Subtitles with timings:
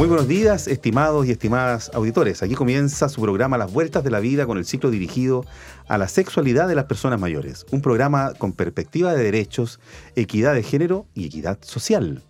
[0.00, 2.42] Muy buenos días, estimados y estimadas auditores.
[2.42, 5.44] Aquí comienza su programa Las Vueltas de la Vida con el ciclo dirigido
[5.88, 7.66] a la sexualidad de las personas mayores.
[7.70, 9.78] Un programa con perspectiva de derechos,
[10.16, 12.22] equidad de género y equidad social.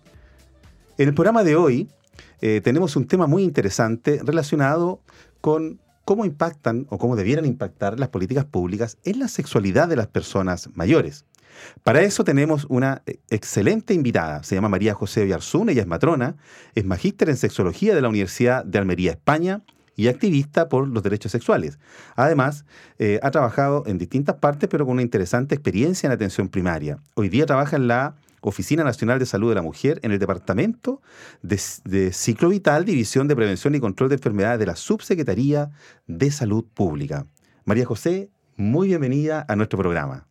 [0.97, 1.87] En el programa de hoy
[2.41, 4.99] eh, tenemos un tema muy interesante relacionado
[5.39, 10.07] con cómo impactan o cómo debieran impactar las políticas públicas en la sexualidad de las
[10.07, 11.23] personas mayores.
[11.83, 16.35] Para eso tenemos una eh, excelente invitada, se llama María José Villarzún, ella es matrona,
[16.75, 19.61] es magíster en sexología de la Universidad de Almería, España,
[19.95, 21.77] y activista por los derechos sexuales.
[22.15, 22.65] Además,
[22.97, 26.97] eh, ha trabajado en distintas partes, pero con una interesante experiencia en atención primaria.
[27.13, 31.01] Hoy día trabaja en la Oficina Nacional de Salud de la Mujer en el Departamento
[31.43, 35.69] de, Ciclo Vital, División de Prevención y Control de Enfermedades de la Subsecretaría
[36.07, 37.27] de Salud Pública.
[37.65, 40.25] María José, muy bienvenida a nuestro programa.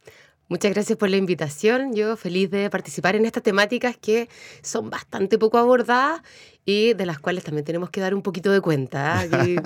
[0.51, 1.95] Muchas gracias por la invitación.
[1.95, 4.29] Yo feliz de participar en estas temáticas que
[4.62, 6.23] son bastante poco abordadas
[6.65, 9.25] y de las cuales también tenemos que dar un poquito de cuenta.
[9.47, 9.62] ¿eh?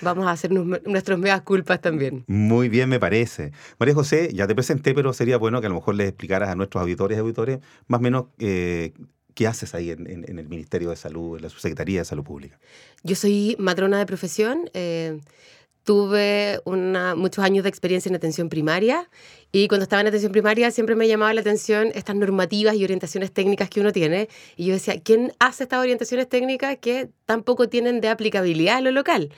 [0.00, 2.22] vamos a hacer nuestras medias culpas también.
[2.28, 3.50] Muy bien, me parece.
[3.80, 6.54] María José, ya te presenté, pero sería bueno que a lo mejor les explicaras a
[6.54, 8.92] nuestros auditores y auditores más o menos eh,
[9.34, 12.60] qué haces ahí en, el Ministerio de Salud, en la Subsecretaría de Salud Pública.
[13.02, 14.70] Yo soy matrona de profesión.
[14.72, 15.18] Eh,
[15.88, 19.08] tuve una, muchos años de experiencia en atención primaria
[19.50, 23.32] y cuando estaba en atención primaria siempre me llamaba la atención estas normativas y orientaciones
[23.32, 24.28] técnicas que uno tiene.
[24.56, 28.90] Y yo decía, ¿quién hace estas orientaciones técnicas que tampoco tienen de aplicabilidad a lo
[28.90, 29.30] local?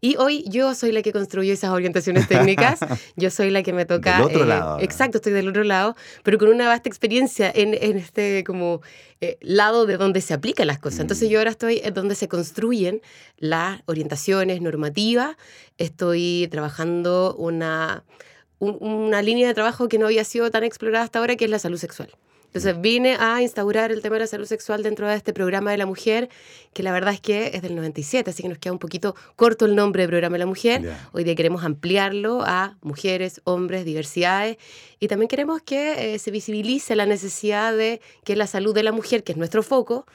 [0.00, 2.80] Y hoy yo soy la que construyó esas orientaciones técnicas.
[3.16, 4.16] yo soy la que me toca...
[4.16, 4.80] Del otro eh, lado.
[4.80, 8.80] Exacto, estoy del otro lado, pero con una vasta experiencia en, en este como
[9.20, 11.00] eh, lado de donde se aplican las cosas.
[11.00, 11.32] Entonces mm.
[11.32, 13.02] yo ahora estoy en donde se construyen
[13.36, 15.36] las orientaciones normativas.
[15.76, 18.04] Estoy trabajando una
[18.58, 21.58] una línea de trabajo que no había sido tan explorada hasta ahora, que es la
[21.58, 22.10] salud sexual.
[22.48, 25.76] Entonces vine a instaurar el tema de la salud sexual dentro de este programa de
[25.76, 26.30] la mujer,
[26.72, 29.66] que la verdad es que es del 97, así que nos queda un poquito corto
[29.66, 30.96] el nombre de programa de la mujer.
[31.12, 34.56] Hoy día queremos ampliarlo a mujeres, hombres, diversidades,
[34.98, 38.92] y también queremos que eh, se visibilice la necesidad de que la salud de la
[38.92, 40.06] mujer, que es nuestro foco,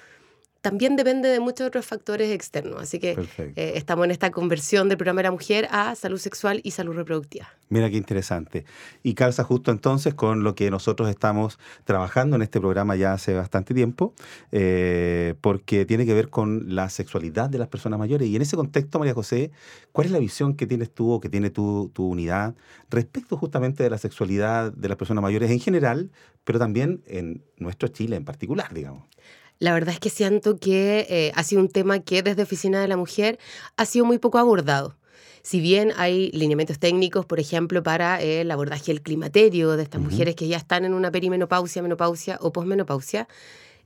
[0.64, 2.82] también depende de muchos otros factores externos.
[2.82, 6.62] Así que eh, estamos en esta conversión del programa de la mujer a salud sexual
[6.64, 7.50] y salud reproductiva.
[7.68, 8.64] Mira qué interesante.
[9.04, 13.34] Y calza justo entonces con lo que nosotros estamos trabajando en este programa ya hace
[13.34, 14.14] bastante tiempo,
[14.54, 18.30] eh, porque tiene que ver con la sexualidad de las personas mayores.
[18.30, 19.52] Y en ese contexto, María José,
[19.92, 22.56] ¿cuál es la visión que tienes tú o que tiene tu, tu unidad
[22.90, 26.10] respecto justamente de la sexualidad de las personas mayores en general,
[26.46, 29.04] pero también en nuestro Chile en particular, digamos?
[29.64, 32.90] La verdad es que siento que eh, ha sido un tema que desde Oficina de
[32.90, 33.40] la Mujer
[33.78, 34.98] ha sido muy poco abordado.
[35.42, 40.36] Si bien hay lineamientos técnicos, por ejemplo, para el abordaje del climaterio de estas mujeres
[40.36, 43.30] que ya están en una perimenopausia, menopausia o posmenopausia,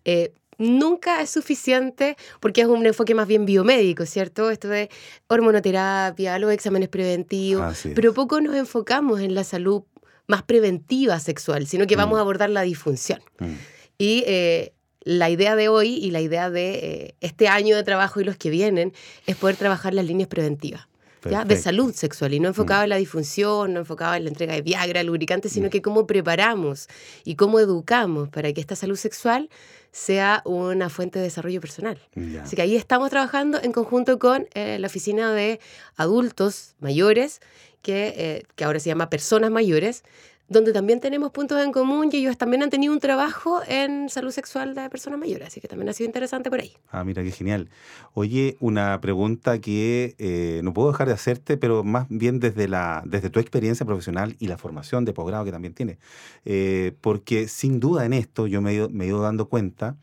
[0.04, 4.50] eh, nunca es suficiente porque es un enfoque más bien biomédico, ¿cierto?
[4.50, 4.90] Esto de
[5.28, 9.84] hormonoterapia, los exámenes preventivos, pero poco nos enfocamos en la salud
[10.26, 12.00] más preventiva sexual, sino que mm.
[12.00, 13.22] vamos a abordar la disfunción.
[13.38, 13.54] Mm.
[14.00, 14.74] Y eh,
[15.08, 18.36] la idea de hoy y la idea de eh, este año de trabajo y los
[18.36, 18.92] que vienen
[19.26, 20.88] es poder trabajar las líneas preventivas.
[21.30, 21.44] ¿ya?
[21.44, 22.84] de salud sexual y no enfocado mm.
[22.84, 25.70] en la disfunción, no enfocado en la entrega de Viagra, lubricante, sino mm.
[25.70, 26.88] que cómo preparamos
[27.26, 29.50] y cómo educamos para que esta salud sexual
[29.92, 32.00] sea una fuente de desarrollo personal.
[32.42, 35.60] Así que ahí estamos trabajando en conjunto con eh, la oficina de
[35.96, 37.42] adultos mayores,
[37.82, 40.04] que, eh, que ahora se llama personas mayores,
[40.50, 44.32] donde también tenemos puntos en común y ellos también han tenido un trabajo en salud
[44.32, 46.74] sexual de personas mayores, así que también ha sido interesante por ahí.
[46.90, 47.70] Ah, mira, qué genial.
[48.14, 53.04] Oye, una pregunta que eh, no puedo dejar de hacerte, pero más bien desde, la,
[53.06, 55.98] desde tu experiencia profesional y la formación de posgrado que también tienes,
[56.46, 59.98] eh, porque sin duda en esto yo me he ido, dando cuenta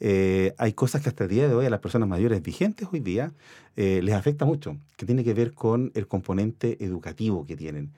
[0.00, 3.00] eh, hay cosas que hasta el día de hoy a las personas mayores vigentes hoy
[3.00, 3.32] día
[3.74, 7.92] les afecta mucho, que tiene que ver con el componente educativo que tienen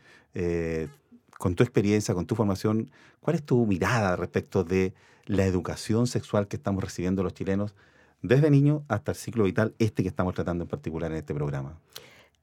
[1.40, 2.90] con tu experiencia, con tu formación,
[3.22, 4.92] ¿cuál es tu mirada respecto de
[5.24, 7.74] la educación sexual que estamos recibiendo los chilenos
[8.20, 11.80] desde niño hasta el ciclo vital, este que estamos tratando en particular en este programa?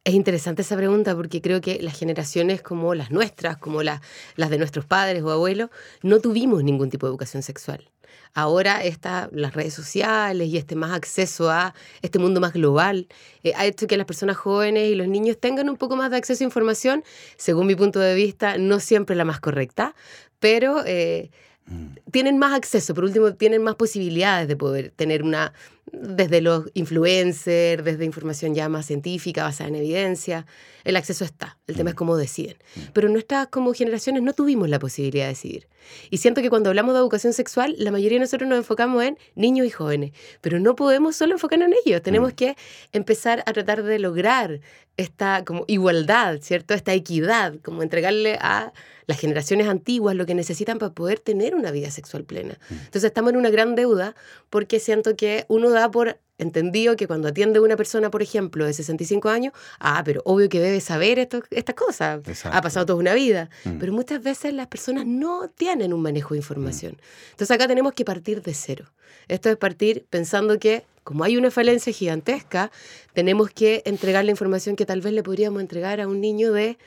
[0.03, 4.01] Es interesante esa pregunta porque creo que las generaciones como las nuestras, como las
[4.35, 5.69] de nuestros padres o abuelos,
[6.01, 7.91] no tuvimos ningún tipo de educación sexual.
[8.33, 13.07] Ahora está, las redes sociales y este más acceso a este mundo más global
[13.43, 16.17] eh, ha hecho que las personas jóvenes y los niños tengan un poco más de
[16.17, 17.03] acceso a información,
[17.37, 19.95] según mi punto de vista, no siempre la más correcta,
[20.39, 21.31] pero eh,
[21.65, 22.11] mm.
[22.11, 25.53] tienen más acceso, por último, tienen más posibilidades de poder tener una
[25.91, 30.45] desde los influencers, desde información ya más científica, basada en evidencia.
[30.83, 31.97] El acceso está, el tema es mm.
[31.97, 32.57] cómo deciden.
[32.75, 32.79] Mm.
[32.93, 35.67] Pero nuestras como generaciones no tuvimos la posibilidad de decidir.
[36.09, 39.17] Y siento que cuando hablamos de educación sexual, la mayoría de nosotros nos enfocamos en
[39.35, 40.11] niños y jóvenes,
[40.41, 42.35] pero no podemos solo enfocarnos en ellos, tenemos mm.
[42.35, 42.55] que
[42.91, 44.59] empezar a tratar de lograr
[44.97, 46.73] esta como igualdad, ¿cierto?
[46.73, 48.73] Esta equidad, como entregarle a
[49.05, 52.59] las generaciones antiguas lo que necesitan para poder tener una vida sexual plena.
[52.69, 54.15] Entonces estamos en una gran deuda
[54.49, 58.65] porque siento que uno da por entendido que cuando atiende a una persona, por ejemplo,
[58.65, 62.21] de 65 años, ah, pero obvio que debe saber esto, estas cosas.
[62.45, 63.49] Ha pasado toda una vida.
[63.65, 63.79] Mm.
[63.79, 66.93] Pero muchas veces las personas no tienen un manejo de información.
[66.93, 67.31] Mm.
[67.31, 68.85] Entonces acá tenemos que partir de cero.
[69.27, 72.69] Esto es partir pensando que como hay una falencia gigantesca,
[73.13, 76.77] tenemos que entregar la información que tal vez le podríamos entregar a un niño de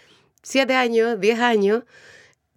[0.42, 1.84] 7 años, 10 años,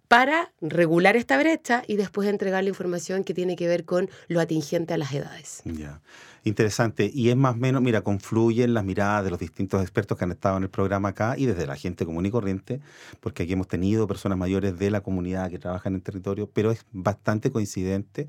[0.08, 4.40] para regular esta brecha y después entregar la información que tiene que ver con lo
[4.40, 5.62] atingente a las edades.
[5.64, 6.00] Ya.
[6.44, 7.10] Interesante.
[7.12, 10.32] Y es más o menos, mira, confluyen las miradas de los distintos expertos que han
[10.32, 12.80] estado en el programa acá y desde la gente común y corriente,
[13.20, 16.70] porque aquí hemos tenido personas mayores de la comunidad que trabajan en el territorio, pero
[16.70, 18.28] es bastante coincidente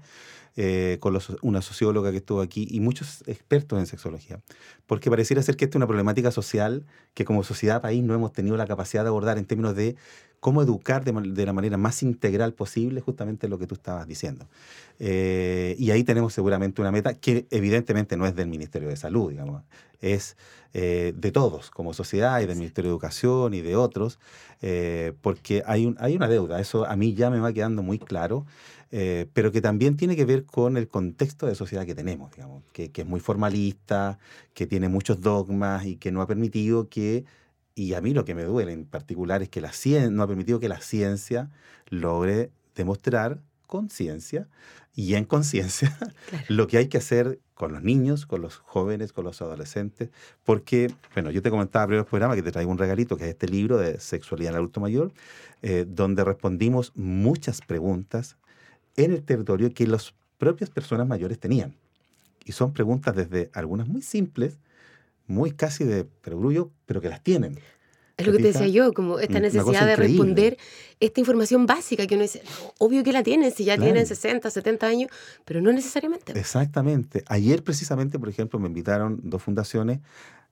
[0.56, 4.40] eh, con una socióloga que estuvo aquí y muchos expertos en sexología,
[4.88, 8.32] porque pareciera ser que esta es una problemática social que como sociedad país no hemos
[8.32, 9.98] tenido la capacidad de abordar en términos de
[10.46, 14.46] cómo educar de, la manera más integral posible justamente lo que tú estabas diciendo.
[15.00, 19.32] Eh, y ahí tenemos seguramente una meta que evidentemente no es del Ministerio de Salud,
[19.32, 19.64] digamos,
[20.02, 20.38] es
[20.76, 24.20] eh, de todos como sociedad y del Ministerio de Educación y de otros,
[25.22, 28.46] porque hay, un, hay una deuda, eso a mí ya me va quedando muy claro.
[28.92, 32.64] Eh, pero que también tiene que ver con el contexto de sociedad que tenemos, digamos,
[32.72, 34.20] que, es muy formalista,
[34.54, 37.26] que tiene muchos dogmas y que no ha permitido que,
[37.76, 40.28] y a mí lo que me duele en particular es que la ciencia, no ha
[40.28, 41.52] permitido que la ciencia
[41.90, 44.48] logre demostrar con ciencia
[44.96, 45.96] y en conciencia
[46.48, 50.10] lo que hay que hacer con los niños, con los jóvenes, con los adolescentes,
[50.44, 53.30] porque, bueno, yo te comentaba en el programa que te traigo un regalito, que es
[53.32, 55.12] este libro de Sexualidad en el adulto mayor,
[55.62, 58.38] eh, donde respondimos muchas preguntas
[58.96, 61.76] en el territorio que las propias personas mayores tenían.
[62.46, 64.60] Y son preguntas desde algunas muy simples,
[65.28, 67.60] muy casi de perogrullo, pero que las tienen.
[68.18, 70.58] Es lo que te decía yo, como esta necesidad de responder
[71.02, 72.42] esta información básica que uno dice,
[72.78, 75.12] obvio que la tienen, si ya tienen 60, 70 años,
[75.44, 76.32] pero no necesariamente.
[76.40, 77.26] Exactamente.
[77.28, 80.00] Ayer precisamente, por ejemplo, me invitaron dos fundaciones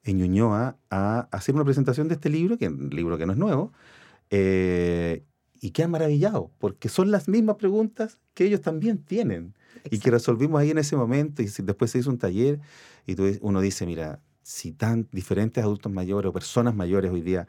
[0.03, 3.31] en Ñuñoa a hacer una presentación de este libro, que es un libro que no
[3.31, 3.71] es nuevo,
[4.29, 5.23] eh,
[5.61, 9.53] y quedan maravillados, porque son las mismas preguntas que ellos también tienen
[9.89, 12.59] y que resolvimos ahí en ese momento y después se hizo un taller
[13.07, 17.47] y uno dice, mira, si tan diferentes adultos mayores o personas mayores hoy día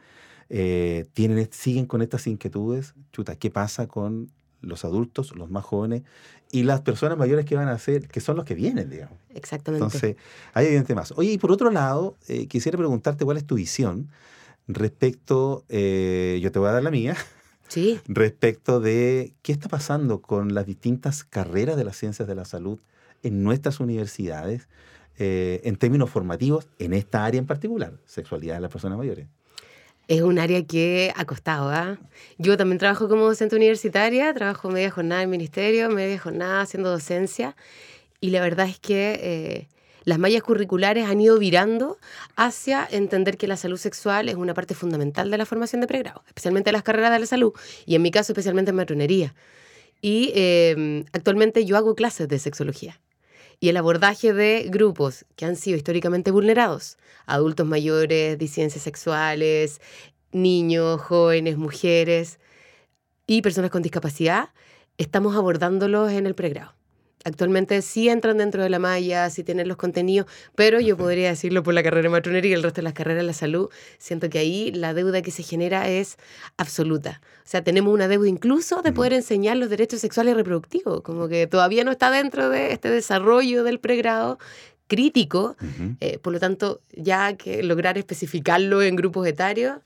[0.49, 4.31] eh, tienen, siguen con estas inquietudes, chuta, ¿qué pasa con
[4.61, 6.03] los adultos, los más jóvenes
[6.51, 9.19] y las personas mayores que van a ser, que son los que vienen, digamos?
[9.35, 9.85] Exactamente.
[9.85, 10.17] Entonces,
[10.53, 11.13] hay evidente más.
[11.17, 14.09] Oye, y por otro lado, eh, quisiera preguntarte cuál es tu visión
[14.67, 17.17] respecto, eh, yo te voy a dar la mía,
[18.07, 22.79] respecto de qué está pasando con las distintas carreras de las ciencias de la salud
[23.23, 24.69] en nuestras universidades
[25.19, 29.29] eh, en términos formativos en esta área en particular, sexualidad de las personas mayores.
[30.09, 31.71] Es un área que ha costado.
[31.71, 31.99] ¿ah?
[32.37, 36.91] Yo también trabajo como docente universitaria, trabajo media jornada en el ministerio, media jornada haciendo
[36.91, 37.57] docencia,
[38.21, 39.69] y la verdad es que eh,
[40.05, 41.99] las mallas curriculares han ido virando
[42.37, 46.23] hacia entender que la salud sexual es una parte fundamental de la formación de pregrado,
[46.27, 47.53] especialmente las carreras de la salud,
[47.87, 49.35] y en mi caso especialmente en matronería.
[50.03, 53.01] Y em, actualmente yo hago clases de sexología
[53.61, 59.81] y el abordaje de grupos que han sido históricamente vulnerados, adultos mayores, disidencias sexuales,
[60.33, 62.39] niños, jóvenes, mujeres
[63.27, 64.51] y personas con discapacidad,
[64.99, 66.75] estamos abordándolos en el pregrado.
[67.25, 71.63] Actualmente sí entran dentro de la malla, sí tienen los contenidos, pero yo podría decirlo
[71.63, 74.29] por la carrera de matronería y el resto de las carreras de la salud, siento
[74.29, 76.19] que ahí la deuda que se genera es
[76.59, 77.23] absoluta.
[77.39, 81.29] O sea, tenemos una deuda incluso de poder enseñar los derechos sexuales y reproductivos, como
[81.29, 84.39] que todavía no está dentro de este desarrollo del pregrado
[84.87, 85.57] crítico,
[86.01, 89.79] eh, por lo tanto, ya que lograr especificarlo en grupos etarios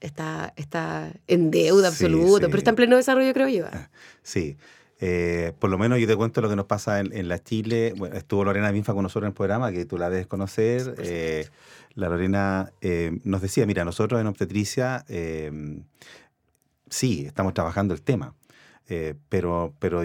[0.00, 3.66] está, está en deuda absoluta, pero está en pleno desarrollo, creo yo.
[3.72, 3.90] Ah,
[4.22, 4.56] sí.
[5.06, 7.92] Eh, por lo menos yo te cuento lo que nos pasa en, la Chile.
[7.94, 10.94] Bueno, estuvo Lorena Binfa con nosotros en el programa, que tú la debes conocer.
[10.96, 11.46] Eh,
[11.94, 15.04] la Lorena eh, nos decía, mira, nosotros en obstetricia
[16.88, 18.34] sí, estamos trabajando el tema.
[19.28, 20.04] Pero, pero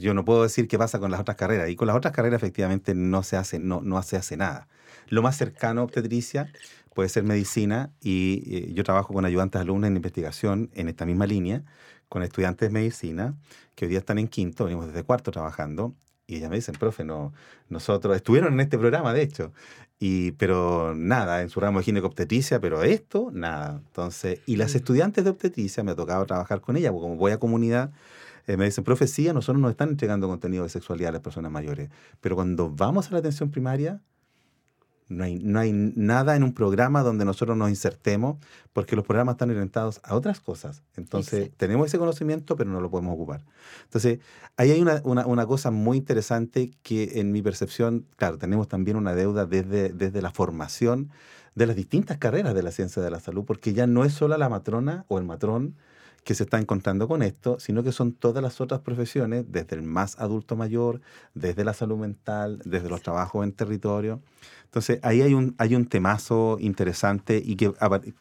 [0.00, 1.68] yo no puedo decir qué pasa con las otras carreras.
[1.68, 4.66] Y con las otras carreras efectivamente no se hace, no, no se hace nada.
[5.08, 6.50] Lo más cercano a obstetricia
[6.94, 11.64] puede ser medicina y yo trabajo con ayudantes alumnos en investigación en esta misma línea,
[12.12, 13.34] con estudiantes de medicina
[13.74, 15.94] que hoy día están en quinto, venimos desde cuarto trabajando
[16.26, 17.32] y ya me dicen, profe, no,
[17.70, 19.50] nosotros estuvieron en este programa, de hecho,
[19.98, 23.80] y, pero nada, en su ramo de ginecobstetricia, pero esto, nada.
[23.86, 24.76] Entonces, y las mm.
[24.76, 27.92] estudiantes de obstetricia, me ha tocado trabajar con ellas, porque como voy a comunidad,
[28.46, 31.88] eh, me dicen, profecía, nosotros nos están entregando contenido de sexualidad a las personas mayores,
[32.20, 34.02] pero cuando vamos a la atención primaria,
[35.08, 38.38] no hay, no hay nada en un programa donde nosotros nos insertemos
[38.72, 40.82] porque los programas están orientados a otras cosas.
[40.96, 43.42] Entonces, tenemos ese conocimiento, pero no lo podemos ocupar.
[43.84, 44.20] Entonces,
[44.56, 48.96] ahí hay una, una, una, cosa muy interesante que en mi percepción, claro, tenemos también
[48.96, 51.10] una deuda desde, desde la formación
[51.54, 54.36] de las distintas carreras de la ciencia de la salud, porque ya no es solo
[54.38, 55.74] la matrona o el matrón
[56.24, 59.82] que se está encontrando con esto, sino que son todas las otras profesiones, desde el
[59.82, 61.00] más adulto mayor,
[61.34, 64.22] desde la salud mental, desde los trabajos en territorio.
[64.64, 67.72] Entonces, ahí hay un, hay un temazo interesante y que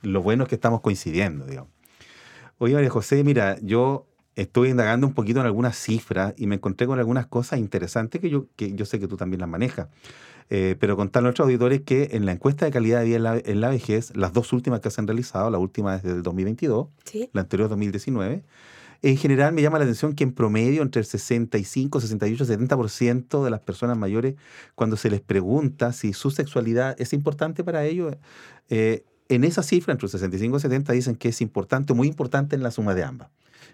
[0.02, 1.72] lo bueno es que estamos coincidiendo, digamos.
[2.58, 6.88] Oye, María José, mira, yo estuve indagando un poquito en algunas cifras y me encontré
[6.88, 9.88] con algunas cosas interesantes que yo, que yo sé que tú también las manejas.
[10.54, 13.62] Eh, pero contar a nuestros auditores que en la encuesta de calidad de vida en
[13.62, 16.90] la, vejez, las dos últimas que se han realizado, la última es del 2022,
[17.32, 18.44] la anterior 2019,
[19.02, 23.50] en general me llama la atención que en promedio entre el 65, 68, 70% de
[23.50, 24.36] las personas mayores,
[24.76, 28.18] cuando se les pregunta si su sexualidad es importante para ellos,
[28.70, 32.58] eh, en esa cifra, entre el 65 y 70, dicen que es importante, muy importante
[32.58, 33.30] en la suma de ambas.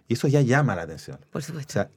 [0.07, 1.17] Y eso ya llama la atención.
[1.31, 1.71] Por supuesto.
[1.71, 1.89] O sea,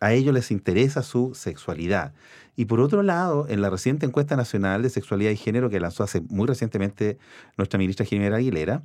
[0.00, 2.12] a ellos les interesa su sexualidad.
[2.56, 6.02] Y por otro lado, en la reciente encuesta nacional de sexualidad y género que lanzó
[6.02, 7.18] hace muy recientemente
[7.56, 8.82] nuestra ministra Jimena Aguilera,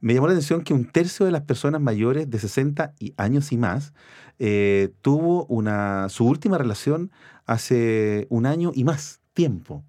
[0.00, 3.56] me llamó la atención que un tercio de las personas mayores de 60 años y
[3.56, 3.92] más
[4.38, 7.10] eh, tuvo una, su última relación
[7.46, 9.84] hace un año y más tiempo.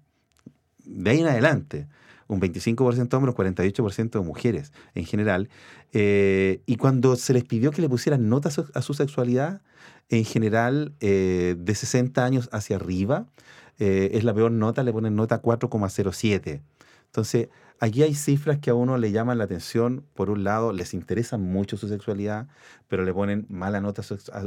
[0.84, 1.86] De ahí en adelante,
[2.34, 5.48] un 25% hombres, un 48% de mujeres en general.
[5.92, 9.62] Eh, y cuando se les pidió que le pusieran notas a su sexualidad,
[10.08, 13.26] en general, eh, de 60 años hacia arriba,
[13.78, 16.62] eh, es la peor nota, le ponen nota 4,07.
[17.06, 20.04] Entonces, aquí hay cifras que a uno le llaman la atención.
[20.14, 22.46] Por un lado, les interesa mucho su sexualidad,
[22.88, 24.02] pero le ponen mala nota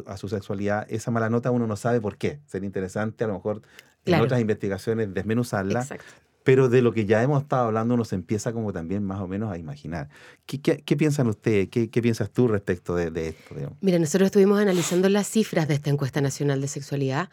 [0.05, 0.85] a, su sexualidad.
[0.89, 2.39] Esa mala nota uno no sabe por qué.
[2.45, 3.61] Sería interesante a lo mejor
[4.05, 5.81] en otras investigaciones desmenuzarla.
[5.81, 9.19] Exacto pero de lo que ya hemos estado hablando uno se empieza como también más
[9.21, 10.09] o menos a imaginar.
[10.45, 11.69] ¿Qué, piensan ustedes?
[11.69, 13.55] ¿Qué, ¿Qué, piensas tú respecto de, esto?
[13.81, 17.29] Mira, nosotros estuvimos analizando las cifras de esta encuesta nacional de sexualidad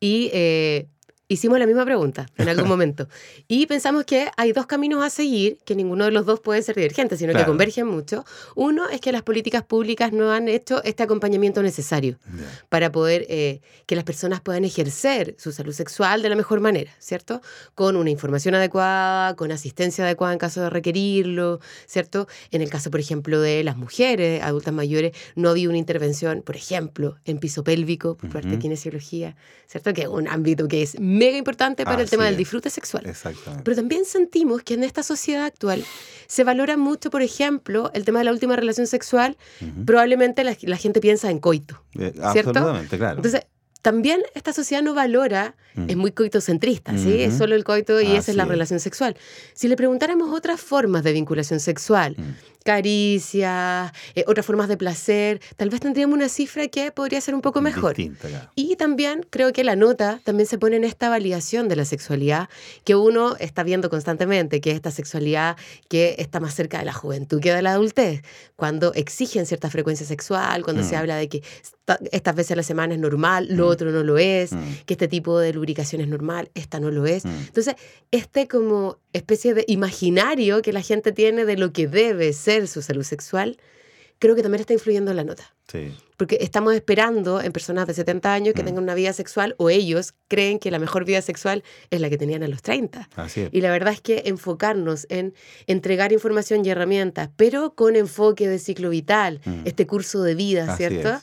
[0.00, 0.88] y eh,
[1.28, 3.08] hicimos la misma pregunta en algún momento
[3.48, 6.76] y pensamos que hay dos caminos a seguir, que ninguno de los dos puede ser
[6.76, 8.24] divergente, sino que convergen mucho.
[8.54, 12.18] Uno es que las políticas públicas no han hecho este acompañamiento necesario
[12.68, 16.92] para poder eh, que las personas puedan ejercer su salud sexual de la mejor manera,
[16.98, 17.40] ¿cierto?
[17.74, 22.28] Con una información adecuada, con asistencia adecuada en caso de requerirlo, ¿cierto?
[22.50, 26.56] En el caso, por ejemplo, de las mujeres adultas mayores, no había una intervención, por
[26.56, 29.92] ejemplo, en piso pélvico por parte de kinesiología, ¿cierto?
[29.92, 33.06] Que es un ámbito que es mega importante para el tema del disfrute sexual.
[33.06, 33.62] Exactamente.
[33.64, 35.84] Pero también sentimos que en esta sociedad actual
[36.26, 39.36] se valora mucho, por ejemplo, el tema de la última relación sexual.
[39.86, 41.82] Probablemente la, gente piensa en coito.
[41.94, 42.50] Eh, ¿cierto?
[42.50, 43.16] Absolutamente, claro.
[43.16, 43.46] Entonces,
[43.82, 45.90] también esta sociedad no valora, mm.
[45.90, 47.20] es muy coitocentrista, ¿sí?
[47.20, 49.14] Es solo el coito y esa es la relación sexual.
[49.52, 55.40] Si le preguntáramos otras formas de vinculación sexual, mm caricias, eh, otras formas de placer,
[55.56, 57.94] tal vez tendríamos una cifra que podría ser un poco mejor.
[58.56, 62.48] Y también creo que la nota también se pone en esta validación de la sexualidad
[62.84, 65.56] que uno está viendo constantemente, que es esta sexualidad
[65.88, 68.22] que está más cerca de la juventud que de la adultez,
[68.56, 70.98] cuando exigen cierta frecuencia sexual, cuando se mm.
[70.98, 71.42] habla de que
[72.12, 73.68] estas veces a la semana es normal, lo mm.
[73.68, 74.62] otro no lo es, mm.
[74.86, 77.26] que este tipo de lubricación es normal, esta no lo es.
[77.26, 77.74] Entonces,
[78.10, 82.82] este como especie de imaginario que la gente tiene de lo que debe ser su
[82.82, 83.58] salud sexual,
[84.18, 85.54] creo que también está influyendo en la nota.
[85.70, 85.94] Sí.
[86.16, 88.66] Porque estamos esperando en personas de 70 años que mm.
[88.66, 92.18] tengan una vida sexual o ellos creen que la mejor vida sexual es la que
[92.18, 93.08] tenían a los 30.
[93.16, 95.34] Así Y la verdad es que enfocarnos en
[95.66, 99.62] entregar información y herramientas, pero con enfoque de ciclo vital, mm.
[99.64, 101.20] este curso de vida, ¿cierto?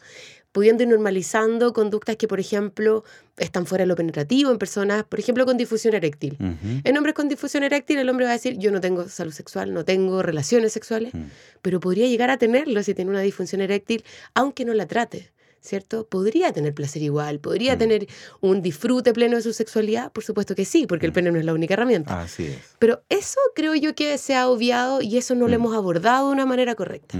[0.51, 3.03] Pudiendo ir normalizando conductas que, por ejemplo,
[3.38, 6.38] están fuera de lo penetrativo en personas, por ejemplo, con difusión eréctil.
[6.84, 9.74] En hombres con difusión eréctil, el hombre va a decir, yo no tengo salud sexual,
[9.74, 11.24] no tengo relaciones sexuales, mm.
[11.62, 14.03] pero podría llegar a tenerlo si tiene una disfunción eréctil,
[14.34, 15.31] aunque no la trate.
[15.63, 16.08] ¿Cierto?
[16.08, 17.39] ¿Podría tener placer igual?
[17.39, 17.77] ¿Podría mm.
[17.77, 18.08] tener
[18.39, 20.12] un disfrute pleno de su sexualidad?
[20.12, 21.13] Por supuesto que sí, porque el mm.
[21.13, 22.20] pene no es la única herramienta.
[22.20, 22.58] Así es.
[22.79, 26.34] Pero eso creo yo que se ha obviado y eso no lo hemos abordado de
[26.34, 27.15] una manera correcta.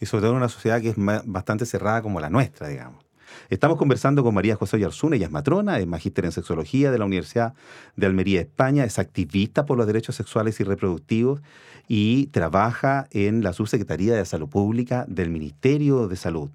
[0.00, 3.04] Y sobre todo en una sociedad que es bastante cerrada como la nuestra, digamos.
[3.50, 7.04] Estamos conversando con María José Yarzuna, ella es matrona, es magíster en sexología de la
[7.04, 7.54] Universidad
[7.96, 11.40] de Almería, España, es activista por los derechos sexuales y reproductivos
[11.88, 16.50] y trabaja en la Subsecretaría de Salud Pública del Ministerio de Salud.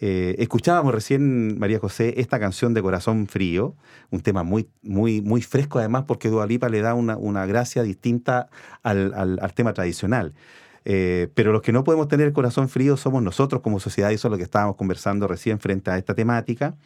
[0.00, 3.76] Eh, escuchábamos recién, María José, esta canción de Corazón Frío,
[4.10, 8.48] un tema muy, muy, muy fresco además porque Dualipa le da una, gracia distinta
[8.82, 10.34] al, tema tradicional.
[10.84, 14.14] Eh, pero los que no podemos tener el corazón frío somos nosotros como sociedad, y
[14.14, 16.76] eso es lo que estábamos conversando recién frente a esta temática.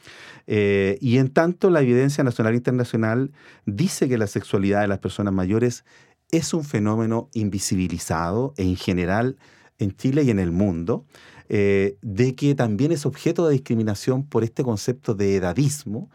[0.46, 3.32] Eh, y en tanto, la evidencia nacional e internacional
[3.66, 5.84] dice que la sexualidad de las personas mayores
[6.30, 9.36] es un fenómeno invisibilizado en general
[9.78, 11.04] en Chile y en el mundo.
[11.50, 16.10] Eh, de que también es objeto de discriminación por este concepto de edadismo,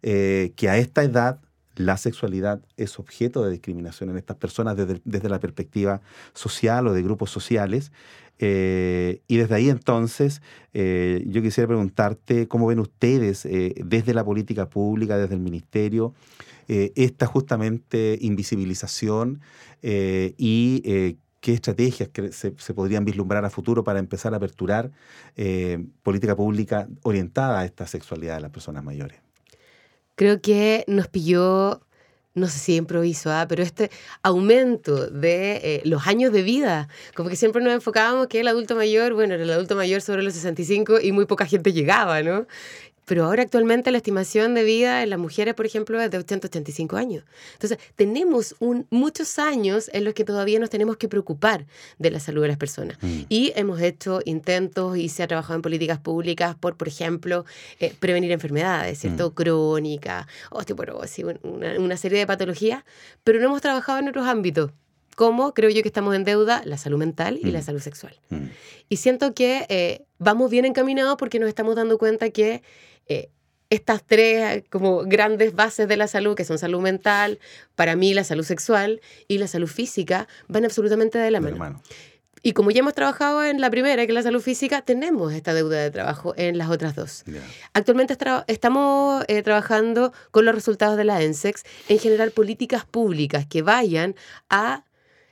[0.00, 1.40] que a esta edad
[1.78, 6.00] la sexualidad es objeto de discriminación en estas personas desde, la perspectiva
[6.34, 7.92] social o de grupos sociales.
[8.40, 10.42] Eh, y desde ahí entonces
[10.72, 16.14] yo quisiera preguntarte cómo ven ustedes desde la política pública, desde el ministerio,
[16.68, 19.40] esta justamente invisibilización
[19.82, 24.90] y qué estrategias que se, podrían vislumbrar a futuro para empezar a aperturar
[25.36, 29.27] eh, política pública orientada a esta sexualidad de las personas mayores.
[30.18, 31.80] Creo que nos pilló,
[32.34, 33.46] no sé si improviso, ¿ah?
[33.48, 33.88] pero este
[34.24, 38.74] aumento de eh, los años de vida, como que siempre nos enfocábamos que el adulto
[38.74, 42.48] mayor, bueno, era el adulto mayor sobre los 65 y muy poca gente llegaba, ¿no?
[43.08, 46.96] Pero ahora actualmente la estimación de vida en las mujeres, por ejemplo, es de 85
[46.96, 47.24] años.
[47.54, 51.66] Entonces, tenemos un, muchos años en los que todavía nos tenemos que preocupar
[51.98, 52.98] de la salud de las personas.
[53.00, 53.20] Mm.
[53.30, 57.46] Y hemos hecho intentos y se ha trabajado en políticas públicas por, por ejemplo,
[57.80, 59.30] eh, prevenir enfermedades, ¿cierto?
[59.30, 59.34] Mm.
[59.34, 62.84] Crónica, osteoporosis, una, una serie de patologías,
[63.24, 64.70] pero no hemos trabajado en otros ámbitos
[65.18, 67.62] como creo yo que estamos en deuda la salud mental y la mm.
[67.64, 68.14] salud sexual.
[68.88, 72.62] Y siento que eh, vamos bien encaminados porque nos estamos dando cuenta que
[73.08, 73.30] eh,
[73.70, 77.38] estas tres como grandes bases de la salud, que son salud mental,
[77.74, 81.82] para mí la salud sexual y la salud física, van absolutamente de la mano.
[82.42, 85.54] Y como ya hemos trabajado en la primera, que es la salud física, tenemos esta
[85.54, 87.24] deuda de trabajo en las otras dos.
[87.72, 93.62] Actualmente estamos eh, trabajando con los resultados de la ENSEX en generar políticas públicas que
[93.62, 94.14] vayan
[94.48, 94.84] a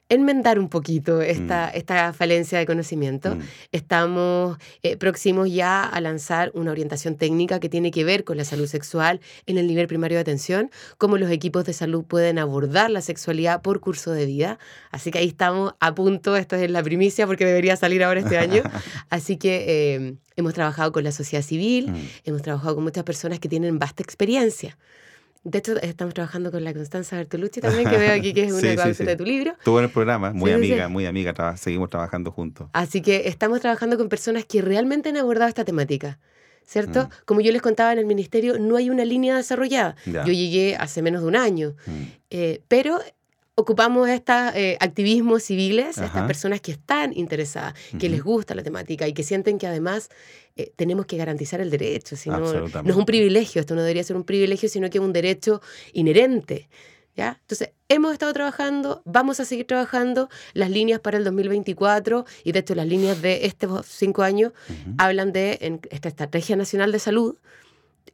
[0.09, 1.77] enmendar un poquito esta, mm.
[1.77, 3.35] esta falencia de conocimiento.
[3.35, 3.41] Mm.
[3.73, 8.45] Estamos eh, próximos ya a lanzar una orientación técnica que tiene que ver con la
[8.45, 12.91] salud sexual en el nivel primario de atención, cómo los equipos de salud pueden abordar
[12.91, 14.59] la sexualidad por curso de vida.
[14.91, 18.39] Así que ahí estamos a punto, esto es la primicia porque debería salir ahora este
[18.39, 18.63] año.
[19.11, 21.97] Así que eh, hemos trabajado con la sociedad civil, mm.
[22.25, 24.77] hemos trabajado con muchas personas que tienen vasta experiencia.
[25.47, 28.93] De hecho, estamos trabajando con la Constanza Bertolucci también, que veo aquí que es una
[28.93, 29.53] sí, de tu libro.
[29.53, 32.67] Estuvo en el programa, muy amiga, muy amiga, seguimos trabajando juntos.
[32.73, 36.19] Así que estamos trabajando con personas que realmente han abordado esta temática.
[36.65, 37.05] ¿Cierto?
[37.05, 37.09] Mm.
[37.27, 39.95] Como yo les contaba en el ministerio, no hay una línea desarrollada.
[40.05, 41.77] Yo llegué hace menos de un año.
[41.87, 42.03] Mm.
[42.31, 42.99] Eh, pero
[43.57, 49.09] ocupamos estos eh, activismos civiles, estas personas que están interesadas, que les gusta la temática
[49.09, 50.11] y que sienten que además
[50.57, 52.17] eh, tenemos que garantizar el derecho.
[52.17, 55.05] Si no, no es un privilegio, esto no debería ser un privilegio, sino que es
[55.05, 55.63] un derecho
[55.95, 56.69] inherente.
[57.17, 57.39] ¿Ya?
[57.41, 60.29] Entonces, hemos estado trabajando, vamos a seguir trabajando.
[60.53, 64.53] Las líneas para el 2024 y de hecho las líneas de estos cinco años
[64.99, 67.37] hablan de en esta Estrategia Nacional de Salud,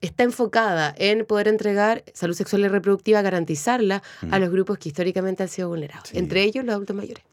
[0.03, 4.41] está enfocada en poder entregar salud sexual y reproductiva, garantizarla a mm.
[4.41, 7.25] los grupos que históricamente han sido vulnerados, entre ellos los adultos mayores.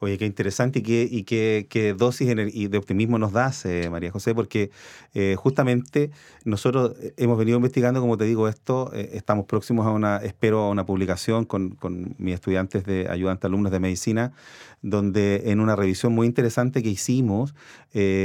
[0.00, 4.34] Oye, qué interesante y qué, y qué, dosis de optimismo nos das, eh, María José,
[4.34, 4.70] porque
[5.14, 6.10] eh, justamente
[6.44, 10.70] nosotros hemos venido investigando, como te digo, esto, eh, estamos próximos a una, espero, a
[10.70, 14.32] una publicación con, con mis estudiantes de ayudantes alumnos de medicina,
[14.84, 17.54] donde en una revisión muy interesante que hicimos,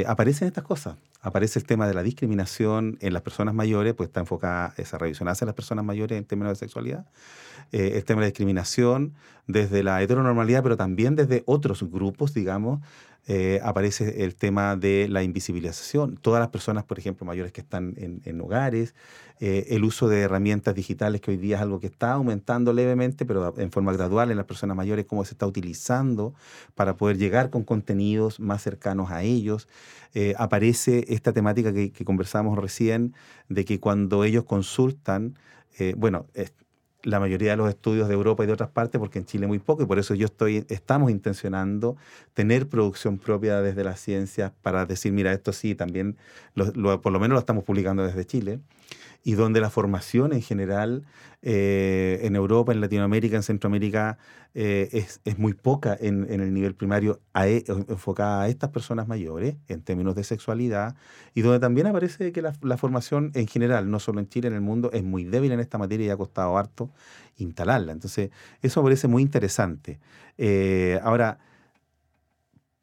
[0.06, 0.96] aparecen estas cosas.
[1.22, 5.28] Aparece el tema de la discriminación en las personas mayores, pues está enfocada esa revisión
[5.28, 7.06] hacia las personas mayores en términos de sexualidad,
[7.74, 12.80] eh, el tema de discriminación desde la heteronormalidad, pero también desde otros grupos, digamos,
[13.32, 16.18] eh, aparece el tema de la invisibilización.
[16.18, 18.96] Todas las personas, por ejemplo, mayores que están en, hogares,
[19.40, 23.28] eh, el uso de herramientas digitales, que hoy día es algo que está aumentando levemente,
[23.28, 26.34] pero en forma gradual en las personas mayores, cómo se está utilizando
[26.74, 29.68] para poder llegar con contenidos más cercanos a ellos.
[30.16, 33.14] Eh, aparece esta temática que, que, conversamos recién,
[33.48, 35.38] de que cuando ellos consultan,
[35.96, 36.26] bueno,
[37.04, 39.60] la mayoría de los estudios de Europa y de otras partes, porque en Chile muy
[39.60, 41.96] poco, y por eso yo estoy, estamos intencionando
[42.34, 46.18] tener producción propia desde las ciencias para decir, mira, esto sí, también,
[46.56, 48.60] por lo menos lo estamos publicando desde Chile.
[49.24, 51.04] Y donde la formación en general
[51.42, 54.18] eh, en Europa, en Latinoamérica, en Centroamérica
[54.54, 59.08] eh, es, es, muy poca en, en, el nivel primario e, enfocada a estas personas
[59.08, 60.96] mayores en términos de sexualidad
[61.34, 64.62] y donde también aparece que la, formación en general, no solo en Chile, en el
[64.62, 66.92] mundo, es muy débil en esta materia y ha costado harto
[67.38, 67.92] instalarla.
[67.92, 70.00] Entonces, eso parece muy interesante.
[70.38, 71.40] Eh, ahora,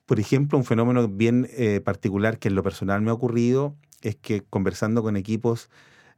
[0.07, 1.49] por ejemplo, un fenómeno bien
[1.85, 5.69] particular que en lo personal me ha ocurrido es que conversando con equipos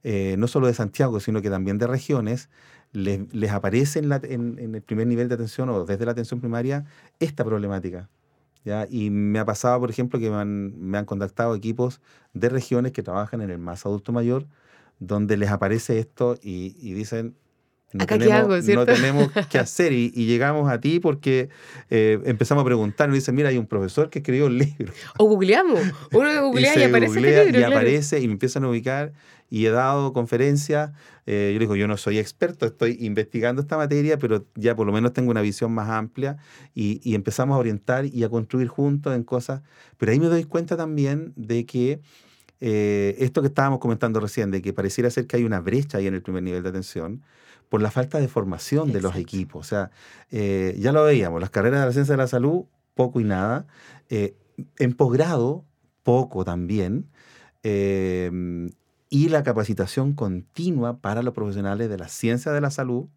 [0.05, 2.49] eh, no solo de Santiago, sino que también de regiones,
[2.93, 6.13] les, les aparece en, la, en, en, el primer nivel de atención o desde la
[6.13, 6.87] atención primaria
[7.21, 8.09] esta problemática.
[8.65, 8.87] ¿ya?
[8.89, 12.01] Y me ha pasado, por ejemplo, que me han, me han contactado equipos
[12.33, 14.47] de regiones que trabajan en el más adulto mayor,
[14.99, 17.37] donde les aparece esto y, y dicen,
[17.93, 21.49] no Acá tenemos, hago, no tenemos qué hacer y, y, llegamos a ti porque
[21.89, 24.93] eh, empezamos a preguntar, nos dicen, mira, hay un profesor que escribió un libro.
[25.17, 25.81] O googleamos,
[26.13, 27.61] uno googlea y, y aparece googlea, el libro.
[27.61, 27.77] Y claro.
[27.77, 29.13] aparece y me empiezan a ubicar
[29.51, 30.93] y he dado conferencias.
[31.27, 34.93] Eh, yo digo, yo no soy experto, estoy investigando esta materia, pero ya por lo
[34.93, 36.37] menos tengo una visión más amplia
[36.75, 39.63] y, y empezamos a orientar y a construir juntos en cosas.
[39.97, 42.01] Pero ahí me doy cuenta también de que
[42.61, 46.07] eh, esto que estábamos comentando recién, de que pareciera ser que hay una brecha ahí
[46.07, 47.23] en el primer nivel de atención
[47.69, 49.67] por la falta de formación de los equipos.
[49.67, 49.91] O sea,
[50.31, 53.67] eh, ya lo veíamos, las carreras de la ciencia de la salud, poco y nada.
[54.09, 54.35] Eh,
[54.79, 55.65] en posgrado,
[56.03, 57.09] poco también.
[57.63, 58.31] Eh,
[59.11, 63.09] y la capacitación continua para los profesionales de la ciencia de la salud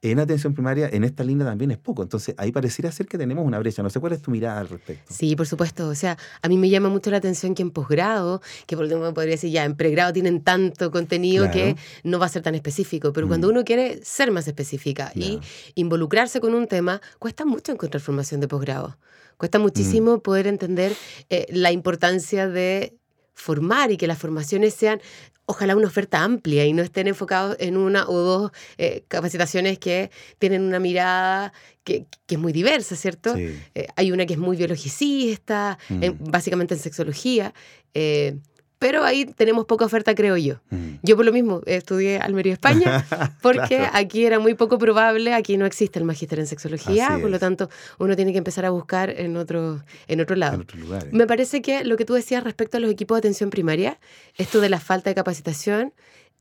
[0.00, 2.02] en atención primaria en esta línea también es poco.
[2.02, 3.82] Entonces, ahí pareciera ser que tenemos una brecha.
[3.82, 5.12] No sé cuál es tu mirada al respecto.
[5.12, 5.88] Sí, por supuesto.
[5.88, 9.12] O sea, a mí me llama mucho la atención que en posgrado, que por ejemplo
[9.12, 11.74] podría decir ya, en pregrado tienen tanto contenido claro.
[11.74, 13.12] que no va a ser tan específico.
[13.12, 13.30] Pero mm.
[13.30, 15.40] cuando uno quiere ser más específica y
[15.74, 18.98] involucrarse con un tema, cuesta mucho encontrar formación de posgrado.
[19.36, 20.20] Cuesta muchísimo mm.
[20.20, 20.92] poder entender
[21.28, 22.96] eh, la importancia de
[23.38, 25.00] formar y que las formaciones sean
[25.46, 30.10] ojalá una oferta amplia y no estén enfocados en una o dos eh, capacitaciones que
[30.38, 33.34] tienen una mirada que, que es muy diversa, ¿cierto?
[33.34, 33.58] Sí.
[33.74, 36.02] Eh, hay una que es muy biologicista, Mm.
[36.02, 37.54] en- básicamente en sexología,
[37.94, 38.36] eh,
[38.78, 40.60] pero ahí tenemos poca oferta, creo yo.
[40.70, 40.94] Mm.
[41.02, 43.04] Yo por lo mismo estudié Almería, España,
[43.42, 43.90] porque Claro.
[43.94, 47.38] aquí era muy poco probable, aquí no existe el magíster en sexología, Así por lo
[47.38, 50.64] tanto uno tiene que empezar a buscar en otro, en otro lado.
[50.74, 51.12] En lugares.
[51.12, 53.98] Me parece que lo que tú decías respecto a los equipos de atención primaria,
[54.36, 55.92] esto de la falta de capacitación,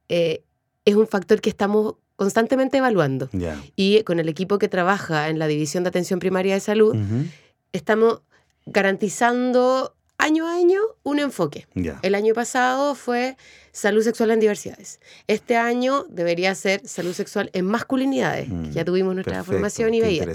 [0.10, 0.44] eh,
[0.86, 3.30] es un factor que estamos constantemente evaluando.
[3.76, 6.96] Y con el equipo que trabaja en la División de Atención Primaria de Salud,
[7.74, 8.22] estamos
[8.66, 11.68] garantizando año a año un enfoque.
[12.02, 13.38] El año pasado fue
[13.72, 15.00] salud sexual en diversidades.
[15.28, 18.50] Este año debería ser salud sexual en masculinidades.
[18.50, 20.26] Mm, Ya tuvimos nuestra Perfecto, formación y veía.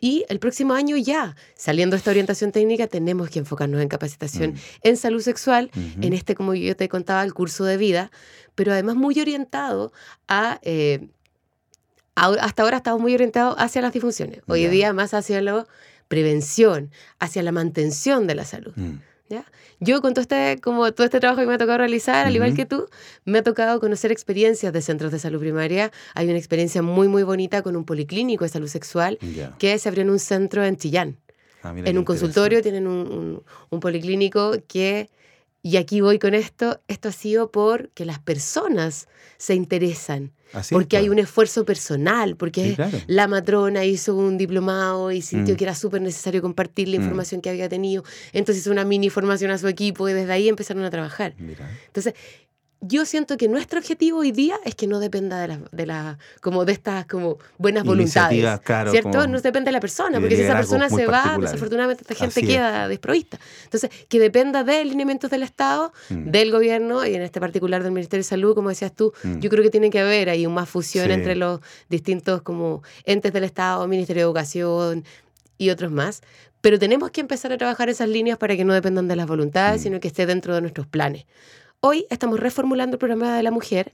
[0.00, 4.52] Y el próximo año ya, saliendo de esta orientación técnica, tenemos que enfocarnos en capacitación
[4.52, 4.56] Mm.
[4.82, 8.10] en salud sexual, en este, como yo te contaba, el curso de vida,
[8.54, 9.92] pero además muy orientado
[10.28, 10.58] a...
[10.62, 11.08] eh,
[12.16, 14.40] hasta ahora estamos muy orientados hacia las disfunciones.
[14.46, 15.66] Hoy día más hacia la
[16.08, 18.72] prevención, hacia la mantención de la salud.
[18.76, 18.98] Mm.
[19.28, 19.44] ¿ya?
[19.80, 22.54] Yo con todo este, como todo este trabajo que me ha tocado realizar, al igual
[22.54, 22.86] que tú,
[23.24, 25.90] me ha tocado conocer experiencias de centros de salud primaria.
[26.14, 29.56] Hay una experiencia muy, muy bonita con un policlínico de salud sexual Ya.
[29.58, 31.16] que se abrió en un centro en Chillán.
[31.62, 35.08] Ah, En un consultorio tienen un, un- un policlínico que,
[35.64, 40.78] y aquí voy con esto, esto ha sido porque las personas se interesan, Así es,
[40.78, 43.00] porque hay un esfuerzo personal, porque Sí, claro.
[43.06, 45.56] la matrona hizo un diplomado y sintió Mm.
[45.56, 47.02] que era súper necesario compartir la Mm.
[47.02, 48.04] información que había tenido.
[48.32, 51.34] Entonces hizo una mini formación a su equipo y desde ahí empezaron a trabajar.
[51.38, 51.68] Mira.
[51.86, 52.14] Entonces,
[52.86, 56.18] yo siento que nuestro objetivo hoy día es que no dependa de las de la,
[56.40, 58.60] como de estas como buenas voluntades.
[58.60, 59.26] Claro, ¿Cierto?
[59.26, 62.46] No depende de la persona, porque si esa persona se va, desafortunadamente esta gente es.
[62.46, 63.38] queda desprovista.
[63.64, 66.30] Entonces, que dependa de lineamientos del Estado, Mm.
[66.30, 69.38] del gobierno y en este particular del Ministerio de Salud, como decías tú, Mm.
[69.40, 71.12] yo creo que tiene que haber ahí una fusión Sí.
[71.12, 75.04] entre los distintos como entes del Estado, Ministerio de Educación
[75.58, 76.20] y otros más.
[76.60, 79.80] Pero tenemos que empezar a trabajar esas líneas para que no dependan de las voluntades,
[79.80, 79.84] Mm.
[79.84, 81.24] sino que esté dentro de nuestros planes.
[81.86, 83.92] Hoy estamos reformulando el programa de la mujer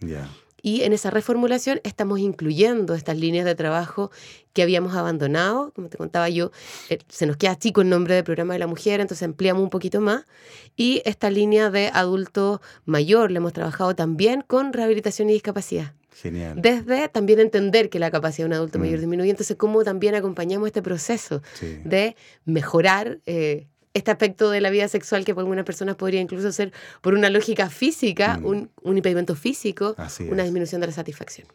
[0.63, 4.13] y en esa reformulación estamos incluyendo estas líneas de trabajo
[4.53, 5.73] que habíamos abandonado.
[5.75, 6.53] Como te contaba yo,
[6.89, 9.71] eh, se nos queda chico el nombre del programa de la mujer, entonces ampliamos un
[9.71, 10.25] poquito más.
[10.77, 15.93] Y esta línea de adulto mayor la hemos trabajado también con rehabilitación y discapacidad.
[16.15, 16.61] Genial.
[16.63, 18.83] Desde también entender que la capacidad de un adulto Mm.
[18.83, 21.79] mayor disminuye, entonces cómo también acompañamos este proceso Sí.
[21.85, 26.53] de mejorar eh, este aspecto de la vida sexual que para algunas personas podría incluso
[26.53, 28.45] ser por una lógica física, Mm.
[28.47, 30.45] un, un impedimento físico, Así una es.
[30.49, 31.49] disminución de la satisfacción.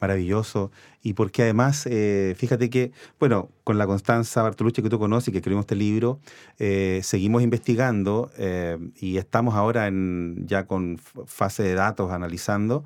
[0.00, 0.70] Maravilloso.
[1.02, 5.32] Y porque además, eh, fíjate que, bueno, con la Constanza Bartolucci que tú conoces y
[5.32, 6.20] que escribimos este libro,
[6.58, 12.84] eh, seguimos investigando eh, y estamos ahora en, ya con fase de datos analizando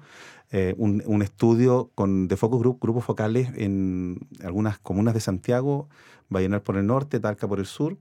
[0.53, 5.89] eh, un, un estudio con, de focus group, grupos focales en algunas comunas de Santiago,
[6.31, 7.99] Vallenar por el norte, Talca por el sur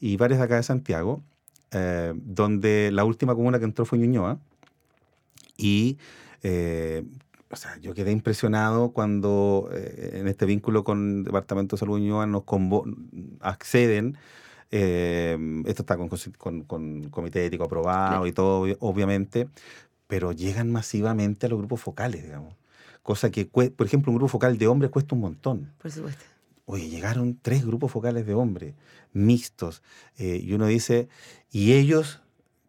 [0.00, 1.22] y varias de acá de Santiago,
[1.72, 4.38] eh, donde la última comuna que entró fue Ñuñoa.
[5.56, 5.98] Y
[6.42, 7.04] eh,
[7.50, 11.98] o sea, yo quedé impresionado cuando eh, en este vínculo con el Departamento de Salud
[11.98, 12.42] Ñuñoa nos
[13.40, 14.16] acceden.
[14.70, 18.26] eh, esto está con, con- con comité ético aprobado Claro.
[18.26, 19.48] y todo, obvi- obviamente,
[20.08, 22.54] pero llegan masivamente a los grupos focales, digamos.
[23.04, 25.70] Cosa que, por ejemplo, un grupo focal de hombres cuesta un montón.
[25.80, 26.24] Por supuesto.
[26.66, 28.74] Oye, llegaron tres grupos focales de hombres,
[29.12, 29.82] mixtos,
[30.16, 31.08] eh, y uno dice,
[31.50, 32.22] ¿y ellos,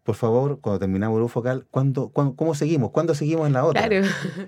[0.03, 2.91] por favor, cuando terminamos el grupo focal, ¿cuándo, cuándo- cómo seguimos?
[2.91, 3.87] ¿Cuándo seguimos en la otra?
[3.87, 4.05] Claro.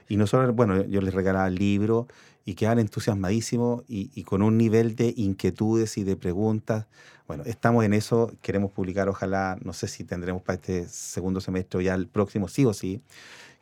[0.10, 2.08] Y nosotros, bueno, yo les regalaba el libro
[2.44, 6.86] y quedaban entusiasmadísimos y, y con un nivel de inquietudes y de preguntas.
[7.28, 11.80] Bueno, estamos en eso, queremos publicar, ojalá, no sé si tendremos para este segundo semestre
[11.80, 13.02] o ya el próximo, sí o sí,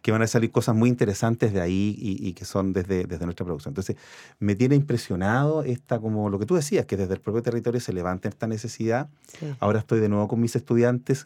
[0.05, 3.25] que van a salir cosas muy interesantes de ahí y, y que son desde, desde
[3.25, 3.71] nuestra producción.
[3.71, 3.95] Entonces,
[4.37, 7.91] me tiene impresionado esta, como lo que tú decías, que desde el propio territorio se
[7.91, 9.09] levanta esta necesidad.
[9.25, 9.47] Sí.
[9.59, 11.25] Ahora estoy de nuevo con mis estudiantes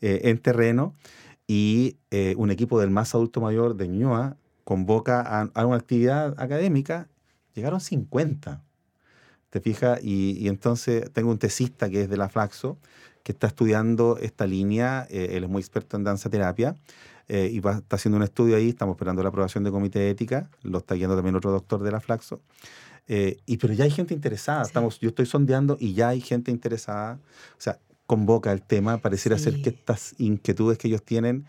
[0.00, 0.94] eh, en terreno
[1.48, 6.40] y eh, un equipo del más adulto mayor de Ñuñoa convoca a, a una actividad
[6.40, 7.08] académica.
[7.56, 8.62] Llegaron 50.
[9.50, 9.98] ¿Te fijas?
[10.04, 12.78] Y, y entonces tengo un tesista que es de la Flaxo,
[13.24, 15.04] que está estudiando esta línea.
[15.10, 16.76] eh, él es muy experto en danza terapia.
[17.28, 20.10] Eh, y va, está haciendo un estudio ahí, estamos esperando la aprobación del comité de
[20.10, 22.40] ética, lo está guiando también otro doctor de la Flaxo.
[23.06, 24.68] Eh, y pero ya hay gente interesada, Sí.
[24.68, 27.18] estamos, yo estoy sondeando y ya hay gente interesada,
[27.58, 29.76] o sea, convoca el tema, pareciera ser que Sí.
[29.78, 31.44] estas inquietudes que ellos tienen,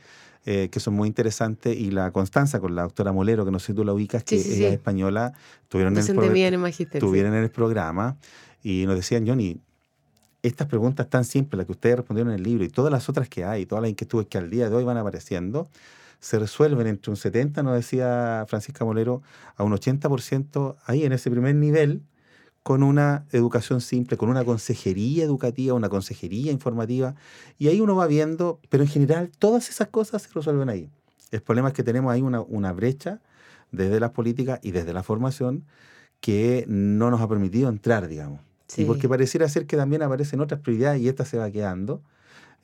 [0.45, 3.67] eh, que son muy interesantes, y la Constanza con la doctora Molero, que no sé
[3.67, 4.75] si tú la ubicas, que Sí, sí, ella es sí.
[4.75, 5.33] española,
[5.69, 6.11] tuvieron en el en sí.
[7.05, 8.17] estuvieron en el programa
[8.63, 9.57] y nos decían, Johnny,
[10.47, 13.29] estas preguntas tan simples, las que ustedes respondieron en el libro y todas las otras
[13.29, 15.69] que hay, todas las inquietudes que al día de hoy van apareciendo,
[16.19, 19.21] se resuelven entre un 70, nos decía Francisca Molero,
[19.55, 22.01] a un 80% ahí en ese primer nivel,
[22.63, 27.15] con una educación simple, con una consejería educativa, una consejería informativa,
[27.59, 30.89] y ahí uno va viendo, pero en general todas esas cosas se resuelven ahí.
[31.31, 33.21] El problema es que tenemos ahí una, una brecha
[33.71, 35.65] desde las políticas y desde la formación
[36.21, 38.39] que no nos ha permitido entrar, digamos.
[38.67, 38.81] Sí.
[38.81, 42.01] Y porque pareciera ser que también aparecen otras prioridades y esta se va quedando.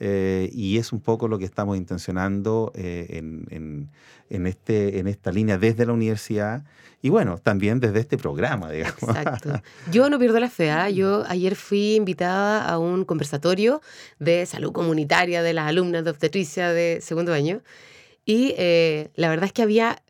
[0.04, 3.90] eh, y es un poco lo que estamos intencionando eh, en, en-
[4.32, 6.64] en este, en esta línea desde la universidad
[7.04, 9.04] y bueno, también desde este programa, digamos.
[9.04, 9.62] Exacto.
[9.92, 10.72] Yo no pierdo la fe.
[10.72, 10.90] ¿ah?
[10.90, 13.82] Yo ayer fui invitada a un conversatorio
[14.20, 17.62] de salud comunitaria de las alumnas de obstetricia de segundo año.
[18.26, 20.02] Y eh, la verdad es que había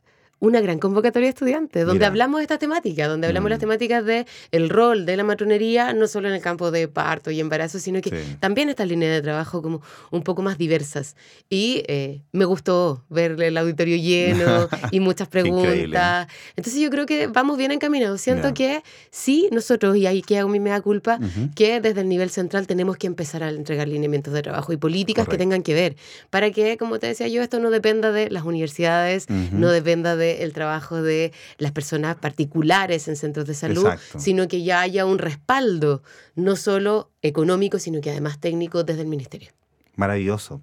[0.41, 2.07] una gran convocatoria de estudiantes, donde Mira.
[2.07, 3.51] hablamos de esta temática, donde hablamos Mm.
[3.51, 7.29] las temáticas de el rol de la matronería, no solo en el campo de parto
[7.31, 8.35] y embarazo, sino que Sí.
[8.39, 11.15] también estas líneas de trabajo como un poco más diversas.
[11.49, 16.27] Y eh, me gustó ver el auditorio lleno y muchas preguntas.
[16.55, 18.19] Entonces yo creo que vamos bien encaminados.
[18.19, 18.53] Siento Ya.
[18.55, 21.51] que sí, nosotros, y ahí que hago mi mea culpa, Ujú.
[21.55, 25.25] que desde el nivel central tenemos que empezar a entregar lineamientos de trabajo y políticas
[25.25, 25.41] que Correcto.
[25.43, 25.95] tengan que ver,
[26.31, 29.55] para que, como te decía yo, esto no dependa de las universidades, Ujú.
[29.57, 34.19] no dependa del trabajo de las personas particulares en centros de salud, Exacto.
[34.19, 36.03] sino que ya haya un respaldo,
[36.35, 39.51] no solo económico, sino que además técnico desde el ministerio.
[39.95, 40.61] Maravilloso.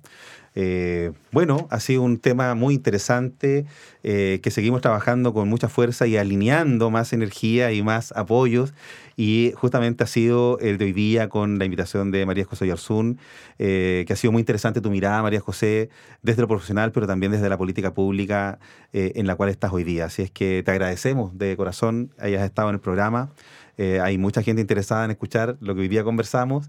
[0.61, 3.65] Eh, bueno, ha sido un tema muy interesante
[4.03, 8.75] eh, que seguimos trabajando con mucha fuerza y alineando más energía y más apoyos.
[9.17, 13.21] Y justamente ha sido el de hoy día con la invitación de María José Yarzún,
[13.61, 15.91] eh, que ha sido muy interesante tu mirada, María José,
[16.23, 18.59] desde lo profesional, pero también desde la política pública
[18.93, 20.07] en la cual estás hoy día.
[20.07, 23.31] Así es que te agradecemos de corazón, hayas estado en el programa.
[23.79, 26.67] Hay mucha gente interesada en escuchar lo que hoy día conversamos.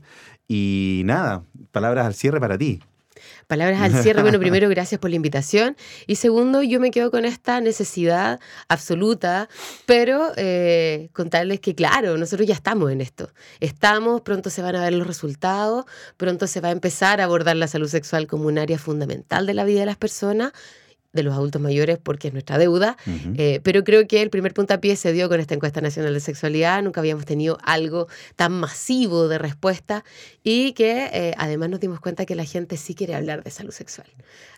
[0.48, 2.82] Y nada, palabras al cierre para ti.
[3.50, 4.22] Palabras al cierre.
[4.22, 5.76] Bueno, primero, gracias por la invitación.
[6.06, 9.50] Y segundo, yo me quedo con esta necesidad absoluta,
[9.88, 13.32] pero eh, contarles que, claro, nosotros ya estamos en esto.
[13.60, 15.86] Estamos, pronto se van a ver los resultados,
[16.16, 19.56] pronto se va a empezar a abordar la salud sexual como un área fundamental de
[19.56, 20.54] la vida de las personas
[21.12, 22.96] de los adultos mayores porque es nuestra deuda,
[23.36, 26.84] eh, pero creo que el primer puntapié se dio con esta encuesta nacional de sexualidad,
[26.84, 30.04] nunca habíamos tenido algo tan masivo de respuesta
[30.44, 33.72] y que eh, además nos dimos cuenta que la gente sí quiere hablar de salud
[33.72, 34.08] sexual.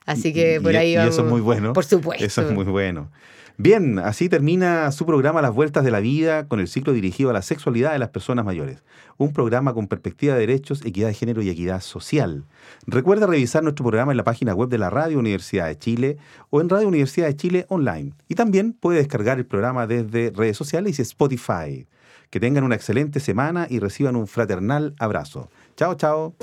[0.06, 1.14] Así que Y- por ahí y vamos.
[1.14, 1.72] eso es muy bueno.
[1.74, 2.26] Por supuesto.
[2.26, 3.10] Eso es muy bueno.
[3.58, 7.34] Bien, así termina su programa Las Vueltas de la Vida con el ciclo dirigido a
[7.34, 8.84] la sexualidad de las personas mayores.
[9.18, 12.46] Un programa con perspectiva de derechos, equidad de género y equidad social.
[12.88, 16.18] Recuerda revisar nuestro programa en la página web de la Radio Universidad de Chile
[16.50, 18.14] o en Radio Universidad de Chile online.
[18.28, 21.88] Y también puede descargar el programa desde redes sociales y Spotify.
[22.30, 25.50] Que tengan una excelente semana y reciban un fraternal abrazo.
[25.76, 26.36] Chao, chao.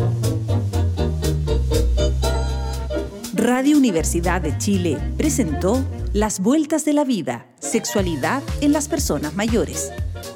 [3.49, 5.83] Radio Universidad de Chile presentó
[6.13, 9.91] Las Vueltas de la Vida, Sexualidad en las Personas Mayores.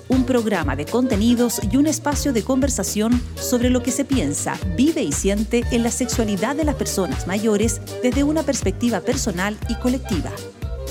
[0.09, 5.03] Un programa de contenidos y un espacio de conversación sobre lo que se piensa, vive
[5.03, 10.31] y siente en la sexualidad de las personas mayores desde una perspectiva personal y colectiva.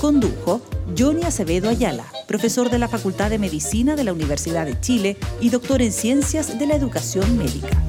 [0.00, 0.62] Condujo
[0.96, 5.50] Johnny Acevedo Ayala, profesor de la Facultad de Medicina de la Universidad de Chile y
[5.50, 7.82] doctor en Ciencias de la Educación Médica.